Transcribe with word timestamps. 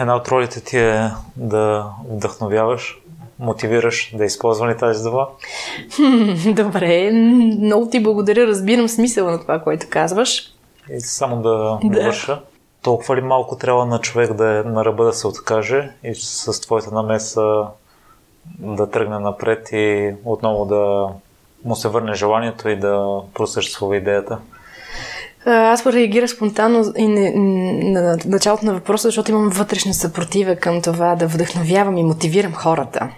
една 0.00 0.16
от 0.16 0.28
ролите 0.28 0.60
ти 0.60 0.78
е 0.78 1.10
да 1.36 1.86
вдъхновяваш, 2.10 2.98
мотивираш 3.38 4.14
да 4.16 4.24
използваш 4.24 4.74
ли 4.74 4.78
тази 4.78 5.02
дума? 5.02 5.26
Добре, 6.46 7.10
много 7.12 7.90
ти 7.90 8.02
благодаря, 8.02 8.46
разбирам 8.46 8.88
смисъла 8.88 9.30
на 9.30 9.40
това, 9.40 9.58
което 9.58 9.86
казваш. 9.90 10.52
И 10.90 11.00
само 11.00 11.42
да 11.42 11.78
довърша. 11.84 12.40
Толкова 12.82 13.16
ли 13.16 13.20
малко 13.20 13.56
трябва 13.56 13.86
на 13.86 14.00
човек 14.00 14.32
да 14.32 14.58
е 14.58 14.62
на 14.62 14.84
ръба 14.84 15.04
да 15.04 15.12
се 15.12 15.26
откаже 15.26 15.90
и 16.04 16.14
с 16.14 16.60
твоята 16.60 16.90
намеса 16.90 17.66
да 18.58 18.90
тръгне 18.90 19.18
напред 19.18 19.68
и 19.72 20.14
отново 20.24 20.64
да 20.64 21.08
му 21.64 21.76
се 21.76 21.88
върне 21.88 22.14
желанието 22.14 22.68
и 22.68 22.76
да 22.76 23.20
просъществува 23.34 23.96
идеята? 23.96 24.38
Аз 25.48 25.86
реагира 25.86 26.28
спонтанно 26.28 26.92
и 26.96 27.08
не, 27.08 27.32
на 27.90 28.18
началото 28.26 28.66
на 28.66 28.74
въпроса, 28.74 29.08
защото 29.08 29.30
имам 29.30 29.48
вътрешна 29.48 29.94
съпротива 29.94 30.56
към 30.56 30.82
това 30.82 31.14
да 31.14 31.26
вдъхновявам 31.26 31.98
и 31.98 32.02
мотивирам 32.02 32.52
хората. 32.52 33.08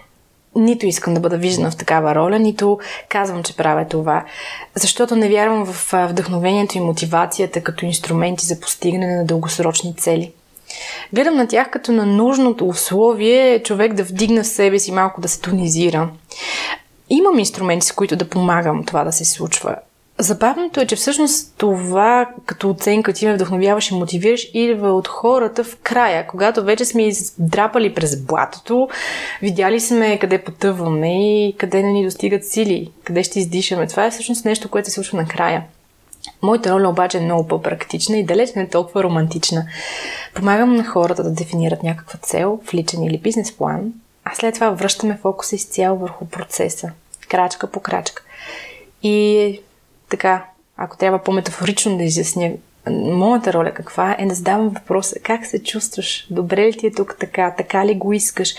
Нито 0.55 0.85
искам 0.85 1.13
да 1.13 1.19
бъда 1.19 1.37
виждана 1.37 1.71
в 1.71 1.77
такава 1.77 2.15
роля, 2.15 2.39
нито 2.39 2.79
казвам, 3.09 3.43
че 3.43 3.57
правя 3.57 3.85
това. 3.89 4.25
Защото 4.75 5.15
не 5.15 5.29
вярвам 5.29 5.65
в 5.65 5.93
вдъхновението 6.09 6.77
и 6.77 6.81
мотивацията 6.81 7.61
като 7.61 7.85
инструменти 7.85 8.45
за 8.45 8.59
постигане 8.59 9.15
на 9.15 9.25
дългосрочни 9.25 9.95
цели. 9.95 10.31
Гледам 11.13 11.35
на 11.35 11.47
тях 11.47 11.69
като 11.71 11.91
на 11.91 12.05
нужното 12.05 12.67
условие 12.67 13.63
човек 13.63 13.93
да 13.93 14.03
вдигна 14.03 14.43
в 14.43 14.47
себе 14.47 14.79
си 14.79 14.91
малко 14.91 15.21
да 15.21 15.27
се 15.27 15.41
тонизира. 15.41 16.09
Имам 17.09 17.39
инструменти, 17.39 17.87
с 17.87 17.91
които 17.91 18.15
да 18.15 18.29
помагам 18.29 18.83
това 18.85 19.03
да 19.03 19.11
се 19.11 19.25
случва. 19.25 19.75
Забавното 20.21 20.81
е, 20.81 20.85
че 20.85 20.95
всъщност 20.95 21.53
това 21.57 22.29
като 22.45 22.69
оценка 22.69 23.13
ти 23.13 23.25
ме 23.27 23.33
вдъхновяваш 23.33 23.91
и 23.91 23.93
мотивираш 23.93 24.47
идва 24.53 24.93
от 24.93 25.07
хората 25.07 25.63
в 25.63 25.77
края, 25.83 26.27
когато 26.27 26.63
вече 26.63 26.85
сме 26.85 27.07
издрапали 27.07 27.93
през 27.93 28.21
блатото, 28.25 28.89
видяли 29.41 29.79
сме 29.79 30.19
къде 30.19 30.43
потъваме 30.43 31.45
и 31.47 31.55
къде 31.57 31.83
не 31.83 31.91
ни 31.91 32.03
достигат 32.03 32.45
сили, 32.45 32.91
къде 33.03 33.23
ще 33.23 33.39
издишаме. 33.39 33.87
Това 33.87 34.05
е 34.05 34.11
всъщност 34.11 34.45
нещо, 34.45 34.69
което 34.69 34.87
се 34.87 34.93
случва 34.93 35.17
накрая. 35.17 35.63
Моята 36.41 36.71
роля 36.71 36.89
обаче 36.89 37.17
е 37.17 37.21
много 37.21 37.47
по-практична 37.47 38.17
и 38.17 38.25
далеч 38.25 38.53
не 38.53 38.61
е 38.61 38.69
толкова 38.69 39.03
романтична. 39.03 39.65
Помагам 40.33 40.75
на 40.75 40.85
хората 40.85 41.23
да 41.23 41.31
дефинират 41.31 41.83
някаква 41.83 42.19
цел 42.19 42.59
в 42.65 42.73
личен 42.73 43.03
или 43.03 43.17
бизнес 43.17 43.57
план, 43.57 43.93
а 44.23 44.35
след 44.35 44.53
това 44.53 44.69
връщаме 44.69 45.19
фокуса 45.21 45.55
изцяло 45.55 45.97
върху 45.97 46.25
процеса, 46.25 46.91
крачка 47.29 47.67
по 47.67 47.79
крачка. 47.79 48.23
И 49.03 49.59
така, 50.11 50.45
ако 50.77 50.97
трябва 50.97 51.19
по-метафорично 51.19 51.97
да 51.97 52.03
изясня 52.03 52.51
моята 52.89 53.53
роля 53.53 53.71
каква 53.73 54.15
е 54.19 54.25
да 54.25 54.35
задавам 54.35 54.69
въпроса 54.69 55.19
как 55.19 55.45
се 55.45 55.63
чувстваш, 55.63 56.27
добре 56.29 56.67
ли 56.67 56.77
ти 56.77 56.87
е 56.87 56.91
тук 56.91 57.17
така, 57.19 57.53
така 57.57 57.85
ли 57.85 57.95
го 57.95 58.13
искаш. 58.13 58.53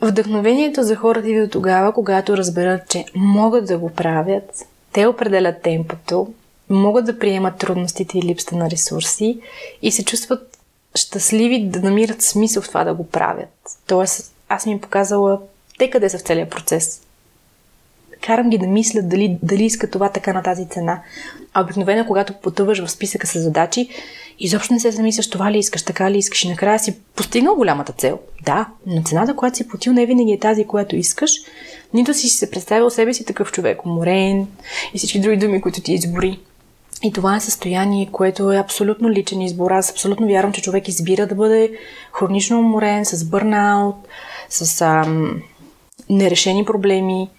Вдъхновението 0.00 0.82
за 0.82 0.96
хората 0.96 1.28
идва 1.28 1.48
тогава, 1.48 1.92
когато 1.92 2.36
разберат, 2.36 2.88
че 2.88 3.04
могат 3.14 3.66
да 3.66 3.78
го 3.78 3.90
правят, 3.90 4.66
те 4.92 5.06
определят 5.06 5.62
темпото, 5.62 6.28
могат 6.70 7.06
да 7.06 7.18
приемат 7.18 7.58
трудностите 7.58 8.18
и 8.18 8.22
липсата 8.22 8.56
на 8.56 8.70
ресурси 8.70 9.40
и 9.82 9.92
се 9.92 10.04
чувстват 10.04 10.58
щастливи 10.94 11.64
да 11.68 11.80
намират 11.80 12.22
смисъл 12.22 12.62
в 12.62 12.68
това 12.68 12.84
да 12.84 12.94
го 12.94 13.08
правят. 13.08 13.48
Тоест, 13.86 14.32
аз 14.48 14.66
ми 14.66 14.72
им 14.72 14.80
показала 14.80 15.40
те 15.78 15.90
къде 15.90 16.08
са 16.08 16.18
в 16.18 16.22
целия 16.22 16.50
процес 16.50 17.05
карам 18.26 18.50
ги 18.50 18.58
да 18.58 18.66
мислят 18.66 19.08
дали, 19.08 19.38
дали 19.42 19.64
искат 19.64 19.90
това 19.90 20.08
така 20.08 20.32
на 20.32 20.42
тази 20.42 20.68
цена. 20.68 21.02
А 21.54 21.62
обикновено, 21.62 22.06
когато 22.06 22.32
потъваш 22.32 22.84
в 22.84 22.90
списъка 22.90 23.26
с 23.26 23.38
задачи, 23.38 23.88
изобщо 24.38 24.74
не 24.74 24.80
се 24.80 24.90
замисляш 24.90 25.30
това 25.30 25.52
ли 25.52 25.58
искаш, 25.58 25.84
така 25.84 26.10
ли 26.10 26.18
искаш 26.18 26.44
и 26.44 26.48
накрая 26.48 26.78
си 26.78 26.96
постигнал 27.16 27.56
голямата 27.56 27.92
цел. 27.92 28.18
Да, 28.44 28.66
но 28.86 29.02
цената, 29.02 29.36
която 29.36 29.56
си 29.56 29.68
платил, 29.68 29.92
не 29.92 30.06
винаги 30.06 30.32
е 30.32 30.38
тази, 30.38 30.64
която 30.64 30.96
искаш. 30.96 31.32
Нито 31.94 32.14
си 32.14 32.28
се 32.28 32.50
представил 32.50 32.90
себе 32.90 33.14
си 33.14 33.24
такъв 33.24 33.52
човек, 33.52 33.86
уморен 33.86 34.46
и 34.94 34.98
всички 34.98 35.20
други 35.20 35.36
думи, 35.36 35.60
които 35.60 35.80
ти 35.80 35.92
избори. 35.92 36.40
И 37.02 37.12
това 37.12 37.36
е 37.36 37.40
състояние, 37.40 38.08
което 38.12 38.52
е 38.52 38.58
абсолютно 38.58 39.10
личен 39.10 39.40
избор. 39.40 39.70
Аз 39.70 39.90
абсолютно 39.90 40.26
вярвам, 40.26 40.52
че 40.52 40.62
човек 40.62 40.88
избира 40.88 41.26
да 41.26 41.34
бъде 41.34 41.72
хронично 42.12 42.58
уморен, 42.58 43.04
с 43.04 43.24
бърнаут, 43.24 43.96
с 44.48 44.80
ам, 44.80 45.42
нерешени 46.10 46.64
проблеми, 46.64 47.30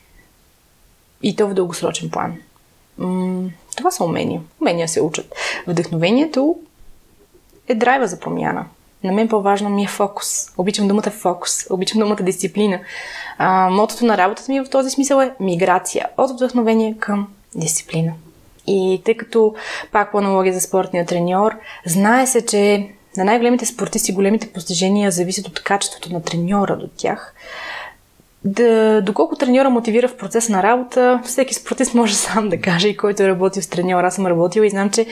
и 1.23 1.35
то 1.35 1.47
в 1.47 1.53
дългосрочен 1.53 2.09
план. 2.09 2.37
М- 2.97 3.49
това 3.77 3.91
са 3.91 4.03
умения. 4.03 4.41
Умения 4.61 4.87
се 4.87 5.01
учат. 5.01 5.33
Вдъхновението 5.67 6.55
е 7.67 7.75
драйва 7.75 8.07
за 8.07 8.19
промяна. 8.19 8.65
На 9.03 9.11
мен 9.11 9.27
по-важно 9.27 9.69
ми 9.69 9.83
е 9.83 9.87
фокус. 9.87 10.51
Обичам 10.57 10.87
думата 10.87 11.11
фокус. 11.11 11.65
Обичам 11.69 11.99
думата 11.99 12.15
дисциплина. 12.15 12.79
А, 13.37 13.69
мотото 13.69 14.05
на 14.05 14.17
работата 14.17 14.51
ми 14.51 14.59
в 14.59 14.69
този 14.69 14.89
смисъл 14.89 15.21
е 15.21 15.33
миграция 15.39 16.07
от 16.17 16.31
вдъхновение 16.31 16.95
към 16.99 17.27
дисциплина. 17.55 18.13
И 18.67 19.01
тъй 19.05 19.17
като, 19.17 19.55
пак 19.91 20.11
по 20.11 20.17
аналогия 20.17 20.53
за 20.53 20.61
спортния 20.61 21.05
треньор, 21.05 21.55
знае 21.85 22.27
се, 22.27 22.45
че 22.45 22.89
на 23.17 23.23
най-големите 23.23 23.65
спортисти 23.65 24.13
големите 24.13 24.53
постижения 24.53 25.11
зависят 25.11 25.47
от 25.47 25.63
качеството 25.63 26.13
на 26.13 26.21
треньора 26.23 26.77
до 26.77 26.87
тях 26.97 27.33
да, 28.47 29.01
доколко 29.01 29.35
треньора 29.35 29.69
мотивира 29.69 30.07
в 30.07 30.17
процес 30.17 30.49
на 30.49 30.63
работа, 30.63 31.21
всеки 31.25 31.53
спортист 31.53 31.93
може 31.93 32.15
сам 32.15 32.49
да 32.49 32.61
каже 32.61 32.87
и 32.87 32.97
който 32.97 33.23
е 33.23 33.27
работил 33.27 33.61
с 33.61 33.67
треньора. 33.67 34.07
Аз 34.07 34.15
съм 34.15 34.27
работила 34.27 34.65
и 34.65 34.69
знам, 34.69 34.89
че 34.89 35.05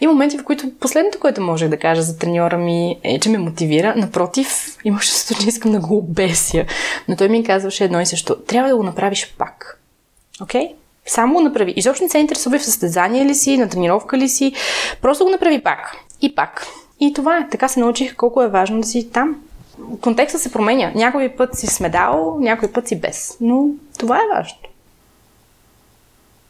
има 0.00 0.12
моменти, 0.12 0.38
в 0.38 0.44
които 0.44 0.70
последното, 0.80 1.18
което 1.18 1.40
можех 1.40 1.68
да 1.68 1.76
кажа 1.76 2.02
за 2.02 2.18
треньора 2.18 2.58
ми 2.58 2.98
е, 3.02 3.20
че 3.20 3.28
ме 3.28 3.38
мотивира. 3.38 3.94
Напротив, 3.96 4.78
имаше 4.84 5.10
чувството, 5.10 5.42
че 5.42 5.48
искам 5.48 5.72
да 5.72 5.80
го 5.80 5.96
обеся. 5.96 6.64
Но 7.08 7.16
той 7.16 7.28
ми 7.28 7.44
казваше 7.44 7.84
едно 7.84 8.00
и 8.00 8.06
също. 8.06 8.36
Трябва 8.36 8.70
да 8.70 8.76
го 8.76 8.82
направиш 8.82 9.34
пак. 9.38 9.80
Окей? 10.42 10.62
Okay? 10.62 10.72
Само 11.06 11.34
го 11.34 11.40
направи. 11.40 11.74
Изобщо 11.76 12.04
не 12.04 12.10
се 12.10 12.18
интересува 12.18 12.58
в 12.58 12.64
състезание 12.64 13.24
ли 13.24 13.34
си, 13.34 13.56
на 13.56 13.68
тренировка 13.68 14.18
ли 14.18 14.28
си. 14.28 14.52
Просто 15.02 15.24
го 15.24 15.30
направи 15.30 15.62
пак. 15.62 15.96
И 16.20 16.34
пак. 16.34 16.66
И 17.00 17.12
това 17.12 17.38
е. 17.38 17.48
Така 17.50 17.68
се 17.68 17.80
научих 17.80 18.16
колко 18.16 18.42
е 18.42 18.48
важно 18.48 18.80
да 18.80 18.86
си 18.86 19.10
там 19.10 19.36
контекста 20.00 20.38
се 20.38 20.52
променя. 20.52 20.92
Някой 20.94 21.28
път 21.28 21.58
си 21.58 21.66
с 21.66 21.80
медал, 21.80 22.36
някой 22.40 22.72
път 22.72 22.88
си 22.88 23.00
без. 23.00 23.36
Но 23.40 23.66
това 23.98 24.16
е 24.16 24.34
важно. 24.34 24.58